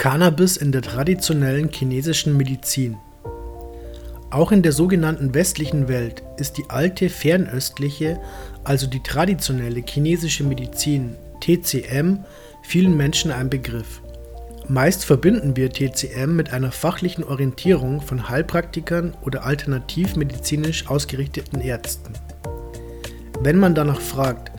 Cannabis 0.00 0.56
in 0.56 0.72
der 0.72 0.80
traditionellen 0.80 1.68
chinesischen 1.68 2.34
Medizin. 2.34 2.96
Auch 4.30 4.50
in 4.50 4.62
der 4.62 4.72
sogenannten 4.72 5.34
westlichen 5.34 5.88
Welt 5.88 6.22
ist 6.38 6.56
die 6.56 6.64
alte 6.68 7.10
fernöstliche, 7.10 8.18
also 8.64 8.86
die 8.86 9.02
traditionelle 9.02 9.82
chinesische 9.86 10.42
Medizin 10.42 11.16
TCM 11.40 12.20
vielen 12.62 12.96
Menschen 12.96 13.30
ein 13.30 13.50
Begriff. 13.50 14.00
Meist 14.68 15.04
verbinden 15.04 15.54
wir 15.54 15.68
TCM 15.68 16.34
mit 16.34 16.50
einer 16.50 16.72
fachlichen 16.72 17.22
Orientierung 17.22 18.00
von 18.00 18.30
Heilpraktikern 18.30 19.14
oder 19.20 19.44
alternativmedizinisch 19.44 20.88
ausgerichteten 20.88 21.60
Ärzten. 21.60 22.14
Wenn 23.42 23.58
man 23.58 23.74
danach 23.74 24.00
fragt, 24.00 24.50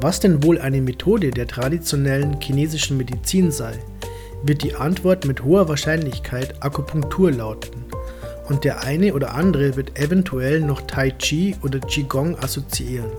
was 0.00 0.18
denn 0.18 0.42
wohl 0.42 0.58
eine 0.58 0.80
Methode 0.80 1.30
der 1.30 1.46
traditionellen 1.46 2.40
chinesischen 2.40 2.96
Medizin 2.96 3.52
sei, 3.52 3.78
wird 4.42 4.62
die 4.62 4.74
Antwort 4.74 5.24
mit 5.24 5.44
hoher 5.44 5.68
Wahrscheinlichkeit 5.68 6.62
Akupunktur 6.62 7.30
lauten 7.30 7.84
und 8.48 8.64
der 8.64 8.82
eine 8.82 9.14
oder 9.14 9.34
andere 9.34 9.76
wird 9.76 9.98
eventuell 9.98 10.60
noch 10.60 10.82
Tai 10.82 11.10
Chi 11.10 11.56
oder 11.62 11.80
Qigong 11.80 12.38
assoziieren. 12.38 13.10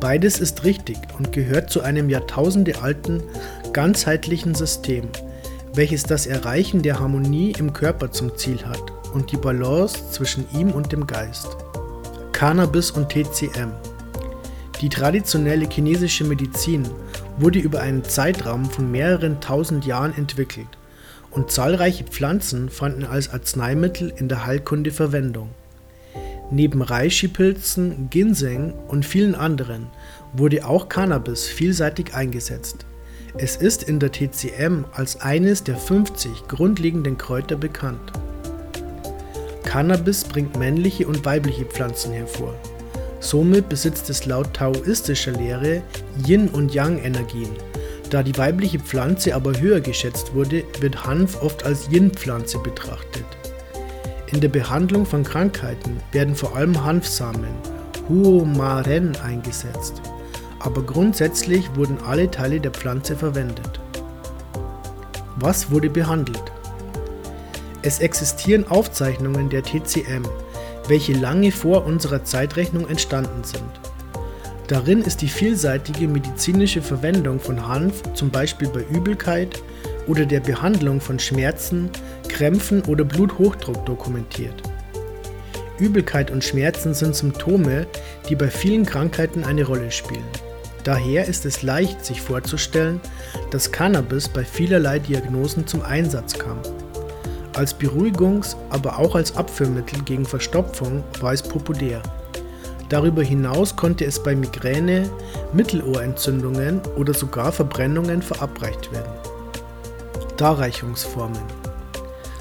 Beides 0.00 0.40
ist 0.40 0.64
richtig 0.64 0.96
und 1.18 1.32
gehört 1.32 1.70
zu 1.70 1.82
einem 1.82 2.08
jahrtausendealten, 2.08 3.22
ganzheitlichen 3.72 4.54
System, 4.54 5.08
welches 5.74 6.04
das 6.04 6.26
Erreichen 6.26 6.82
der 6.82 6.98
Harmonie 6.98 7.52
im 7.58 7.72
Körper 7.72 8.10
zum 8.10 8.34
Ziel 8.36 8.64
hat 8.64 8.82
und 9.12 9.30
die 9.30 9.36
Balance 9.36 10.10
zwischen 10.10 10.46
ihm 10.52 10.70
und 10.70 10.92
dem 10.92 11.06
Geist. 11.06 11.48
Cannabis 12.32 12.90
und 12.90 13.10
TCM. 13.10 13.72
Die 14.80 14.88
traditionelle 14.88 15.68
chinesische 15.68 16.24
Medizin 16.24 16.88
wurde 17.38 17.58
über 17.58 17.80
einen 17.80 18.04
Zeitraum 18.04 18.64
von 18.64 18.90
mehreren 18.90 19.40
tausend 19.40 19.86
Jahren 19.86 20.16
entwickelt 20.16 20.68
und 21.30 21.50
zahlreiche 21.50 22.04
Pflanzen 22.04 22.68
fanden 22.68 23.04
als 23.04 23.32
Arzneimittel 23.32 24.12
in 24.16 24.28
der 24.28 24.46
Heilkunde 24.46 24.90
Verwendung. 24.90 25.50
Neben 26.50 26.82
Reishi-Pilzen, 26.82 28.10
Ginseng 28.10 28.74
und 28.88 29.06
vielen 29.06 29.36
anderen 29.36 29.86
wurde 30.32 30.66
auch 30.66 30.88
Cannabis 30.88 31.46
vielseitig 31.46 32.14
eingesetzt. 32.14 32.86
Es 33.38 33.54
ist 33.54 33.84
in 33.84 34.00
der 34.00 34.10
TCM 34.10 34.84
als 34.92 35.20
eines 35.20 35.62
der 35.62 35.76
50 35.76 36.48
grundlegenden 36.48 37.16
Kräuter 37.16 37.56
bekannt. 37.56 38.12
Cannabis 39.62 40.24
bringt 40.24 40.58
männliche 40.58 41.06
und 41.06 41.24
weibliche 41.24 41.64
Pflanzen 41.64 42.12
hervor. 42.12 42.56
Somit 43.20 43.68
besitzt 43.68 44.08
es 44.10 44.24
laut 44.24 44.54
taoistischer 44.54 45.32
Lehre 45.32 45.82
Yin- 46.26 46.48
und 46.48 46.74
Yang-Energien. 46.74 47.50
Da 48.08 48.22
die 48.22 48.36
weibliche 48.36 48.80
Pflanze 48.80 49.34
aber 49.34 49.60
höher 49.60 49.80
geschätzt 49.80 50.34
wurde, 50.34 50.64
wird 50.80 51.04
Hanf 51.04 51.40
oft 51.42 51.64
als 51.64 51.88
Yin-Pflanze 51.90 52.58
betrachtet. 52.58 53.26
In 54.32 54.40
der 54.40 54.48
Behandlung 54.48 55.06
von 55.06 55.22
Krankheiten 55.22 56.00
werden 56.12 56.34
vor 56.34 56.56
allem 56.56 56.82
Hanfsamen, 56.84 57.54
Huomaren, 58.08 59.16
eingesetzt. 59.16 60.00
Aber 60.58 60.82
grundsätzlich 60.82 61.74
wurden 61.76 61.98
alle 62.06 62.30
Teile 62.30 62.60
der 62.60 62.70
Pflanze 62.70 63.16
verwendet. 63.16 63.80
Was 65.36 65.70
wurde 65.70 65.90
behandelt? 65.90 66.42
Es 67.82 68.00
existieren 68.00 68.68
Aufzeichnungen 68.68 69.48
der 69.48 69.62
TCM, 69.62 70.24
welche 70.90 71.12
lange 71.12 71.52
vor 71.52 71.86
unserer 71.86 72.24
Zeitrechnung 72.24 72.88
entstanden 72.88 73.44
sind. 73.44 73.62
Darin 74.66 75.02
ist 75.02 75.22
die 75.22 75.28
vielseitige 75.28 76.06
medizinische 76.06 76.82
Verwendung 76.82 77.40
von 77.40 77.66
Hanf 77.66 78.02
zum 78.14 78.30
Beispiel 78.30 78.68
bei 78.68 78.84
Übelkeit 78.94 79.62
oder 80.06 80.26
der 80.26 80.40
Behandlung 80.40 81.00
von 81.00 81.18
Schmerzen, 81.18 81.90
Krämpfen 82.28 82.82
oder 82.82 83.04
Bluthochdruck 83.04 83.86
dokumentiert. 83.86 84.62
Übelkeit 85.78 86.30
und 86.30 86.44
Schmerzen 86.44 86.92
sind 86.92 87.14
Symptome, 87.16 87.86
die 88.28 88.36
bei 88.36 88.48
vielen 88.48 88.84
Krankheiten 88.84 89.44
eine 89.44 89.64
Rolle 89.64 89.90
spielen. 89.90 90.24
Daher 90.84 91.26
ist 91.26 91.46
es 91.46 91.62
leicht 91.62 92.04
sich 92.04 92.20
vorzustellen, 92.20 93.00
dass 93.50 93.70
Cannabis 93.70 94.28
bei 94.28 94.44
vielerlei 94.44 94.98
Diagnosen 94.98 95.66
zum 95.66 95.82
Einsatz 95.82 96.38
kam. 96.38 96.58
Als 97.60 97.78
Beruhigungs-, 97.78 98.56
aber 98.70 98.98
auch 98.98 99.14
als 99.14 99.36
Abführmittel 99.36 100.00
gegen 100.04 100.24
Verstopfung 100.24 101.04
war 101.20 101.34
es 101.34 101.42
populär. 101.42 102.02
Darüber 102.88 103.22
hinaus 103.22 103.76
konnte 103.76 104.06
es 104.06 104.22
bei 104.22 104.34
Migräne, 104.34 105.10
Mittelohrentzündungen 105.52 106.80
oder 106.96 107.12
sogar 107.12 107.52
Verbrennungen 107.52 108.22
verabreicht 108.22 108.90
werden. 108.92 109.12
Darreichungsformen 110.38 111.42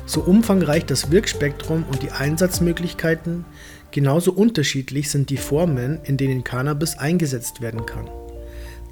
So 0.05 0.21
umfangreich 0.21 0.85
das 0.85 1.11
Wirkspektrum 1.11 1.83
und 1.91 2.01
die 2.01 2.11
Einsatzmöglichkeiten, 2.11 3.43
genauso 3.91 4.31
unterschiedlich 4.31 5.11
sind 5.11 5.29
die 5.29 5.35
Formen, 5.35 5.99
in 6.05 6.15
denen 6.15 6.45
Cannabis 6.45 6.97
eingesetzt 6.97 7.59
werden 7.59 7.85
kann. 7.85 8.09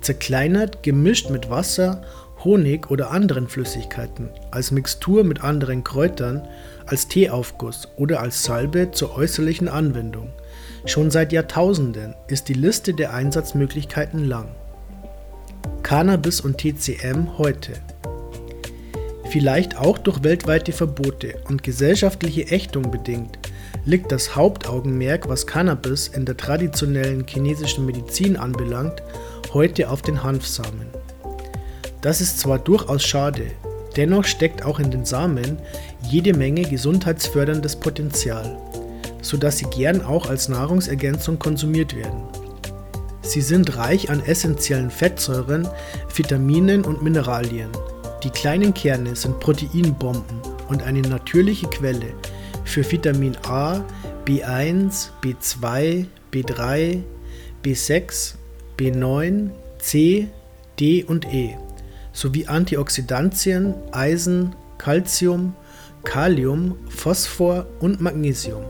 Zerkleinert, 0.01 0.83
gemischt 0.83 1.29
mit 1.29 1.49
Wasser 1.49 2.03
Honig 2.47 2.89
oder 2.89 3.11
anderen 3.11 3.49
Flüssigkeiten, 3.49 4.29
als 4.51 4.71
Mixtur 4.71 5.25
mit 5.25 5.43
anderen 5.43 5.83
Kräutern, 5.83 6.47
als 6.85 7.09
Teeaufguss 7.09 7.89
oder 7.97 8.21
als 8.21 8.41
Salbe 8.41 8.91
zur 8.91 9.17
äußerlichen 9.17 9.67
Anwendung. 9.67 10.29
Schon 10.85 11.11
seit 11.11 11.33
Jahrtausenden 11.33 12.15
ist 12.29 12.47
die 12.47 12.53
Liste 12.53 12.93
der 12.93 13.13
Einsatzmöglichkeiten 13.13 14.23
lang. 14.23 14.47
Cannabis 15.83 16.39
und 16.39 16.57
TCM 16.57 17.37
heute. 17.37 17.73
Vielleicht 19.29 19.77
auch 19.77 19.97
durch 19.97 20.23
weltweite 20.23 20.71
Verbote 20.71 21.41
und 21.49 21.63
gesellschaftliche 21.63 22.49
Ächtung 22.49 22.91
bedingt, 22.91 23.39
liegt 23.83 24.09
das 24.09 24.37
Hauptaugenmerk, 24.37 25.27
was 25.27 25.47
Cannabis 25.47 26.07
in 26.07 26.23
der 26.23 26.37
traditionellen 26.37 27.27
chinesischen 27.27 27.85
Medizin 27.85 28.37
anbelangt, 28.37 29.03
heute 29.51 29.89
auf 29.89 30.01
den 30.01 30.23
Hanfsamen. 30.23 30.87
Das 32.01 32.21
ist 32.21 32.39
zwar 32.39 32.59
durchaus 32.59 33.03
schade, 33.03 33.47
dennoch 33.95 34.25
steckt 34.25 34.63
auch 34.63 34.79
in 34.79 34.91
den 34.91 35.05
Samen 35.05 35.57
jede 36.03 36.35
Menge 36.35 36.61
gesundheitsförderndes 36.61 37.75
Potenzial, 37.77 38.57
sodass 39.21 39.57
sie 39.57 39.65
gern 39.65 40.03
auch 40.03 40.29
als 40.29 40.47
Nahrungsergänzung 40.47 41.39
konsumiert 41.39 41.95
werden. 41.95 42.21
Sie 43.21 43.41
sind 43.41 43.75
reich 43.77 44.09
an 44.09 44.23
essentiellen 44.23 44.91
Fettsäuren, 44.91 45.67
Vitaminen 46.15 46.85
und 46.85 47.01
Mineralien. 47.01 47.69
Die 48.23 48.29
kleinen 48.29 48.73
Kerne 48.73 49.15
sind 49.15 49.39
Proteinbomben 49.39 50.39
und 50.69 50.83
eine 50.83 51.01
natürliche 51.01 51.67
Quelle 51.67 52.13
für 52.63 52.89
Vitamin 52.89 53.35
A, 53.47 53.83
B1, 54.25 55.09
B2, 55.23 56.05
B3, 56.31 57.01
B6, 57.63 58.35
B9, 58.77 59.49
C, 59.79 60.27
D 60.79 61.03
und 61.03 61.25
E 61.33 61.57
sowie 62.17 62.47
Antioxidantien, 62.47 63.75
Eisen, 63.91 64.55
Calcium, 64.79 65.53
Kalium, 66.03 66.75
Phosphor 66.89 67.67
und 67.79 68.01
Magnesium. 68.01 68.63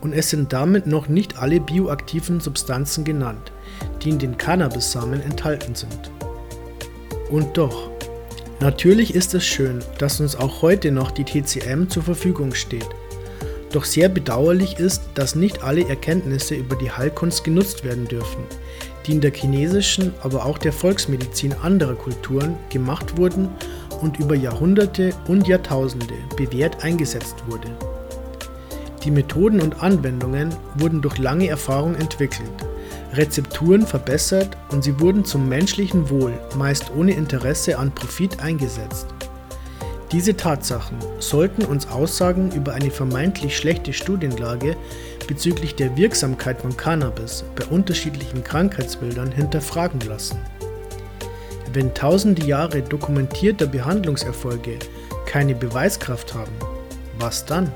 Und 0.00 0.12
es 0.12 0.30
sind 0.30 0.52
damit 0.52 0.84
noch 0.84 1.06
nicht 1.06 1.38
alle 1.38 1.60
bioaktiven 1.60 2.40
Substanzen 2.40 3.04
genannt, 3.04 3.52
die 4.02 4.10
in 4.10 4.18
den 4.18 4.36
Cannabissamen 4.36 5.22
enthalten 5.22 5.76
sind. 5.76 6.10
Und 7.30 7.56
doch, 7.56 7.90
natürlich 8.58 9.14
ist 9.14 9.34
es 9.34 9.44
schön, 9.44 9.78
dass 9.98 10.20
uns 10.20 10.34
auch 10.34 10.60
heute 10.60 10.90
noch 10.90 11.12
die 11.12 11.24
TCM 11.24 11.88
zur 11.88 12.02
Verfügung 12.02 12.54
steht. 12.54 12.88
Doch 13.74 13.84
sehr 13.84 14.08
bedauerlich 14.08 14.78
ist, 14.78 15.02
dass 15.14 15.34
nicht 15.34 15.64
alle 15.64 15.88
Erkenntnisse 15.88 16.54
über 16.54 16.76
die 16.76 16.92
Heilkunst 16.92 17.42
genutzt 17.42 17.82
werden 17.82 18.06
dürfen, 18.06 18.44
die 19.04 19.10
in 19.10 19.20
der 19.20 19.32
chinesischen, 19.32 20.14
aber 20.22 20.46
auch 20.46 20.58
der 20.58 20.72
Volksmedizin 20.72 21.54
anderer 21.54 21.96
Kulturen 21.96 22.54
gemacht 22.70 23.18
wurden 23.18 23.48
und 24.00 24.20
über 24.20 24.36
Jahrhunderte 24.36 25.10
und 25.26 25.48
Jahrtausende 25.48 26.14
bewährt 26.36 26.84
eingesetzt 26.84 27.34
wurde. 27.48 27.66
Die 29.02 29.10
Methoden 29.10 29.60
und 29.60 29.82
Anwendungen 29.82 30.54
wurden 30.76 31.02
durch 31.02 31.18
lange 31.18 31.48
Erfahrung 31.48 31.96
entwickelt, 31.96 32.52
Rezepturen 33.14 33.88
verbessert 33.88 34.56
und 34.70 34.84
sie 34.84 35.00
wurden 35.00 35.24
zum 35.24 35.48
menschlichen 35.48 36.08
Wohl 36.10 36.32
meist 36.56 36.92
ohne 36.96 37.14
Interesse 37.14 37.76
an 37.76 37.92
Profit 37.92 38.38
eingesetzt. 38.38 39.08
Diese 40.14 40.36
Tatsachen 40.36 40.96
sollten 41.18 41.64
uns 41.64 41.88
Aussagen 41.88 42.52
über 42.52 42.74
eine 42.74 42.92
vermeintlich 42.92 43.56
schlechte 43.56 43.92
Studienlage 43.92 44.76
bezüglich 45.26 45.74
der 45.74 45.96
Wirksamkeit 45.96 46.60
von 46.60 46.76
Cannabis 46.76 47.42
bei 47.56 47.64
unterschiedlichen 47.64 48.44
Krankheitsbildern 48.44 49.32
hinterfragen 49.32 49.98
lassen. 50.02 50.38
Wenn 51.72 51.94
tausende 51.94 52.46
Jahre 52.46 52.80
dokumentierter 52.80 53.66
Behandlungserfolge 53.66 54.78
keine 55.26 55.56
Beweiskraft 55.56 56.32
haben, 56.32 56.52
was 57.18 57.44
dann? 57.44 57.72